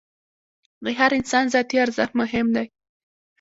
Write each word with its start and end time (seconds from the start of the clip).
د 0.83 0.85
هر 0.99 1.11
انسان 1.19 1.45
ذاتي 1.53 1.77
ارزښت 1.85 2.13
مهم 2.21 2.47
دی. 2.55 2.65